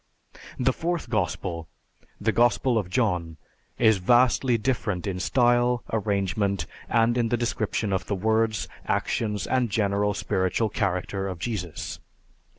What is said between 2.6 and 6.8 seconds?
of John, is vastly different in style, arrangement,